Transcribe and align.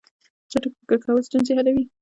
چټک 0.51 0.73
فکر 0.79 0.97
کول 1.05 1.21
ستونزې 1.27 1.51
حلوي. 1.57 1.83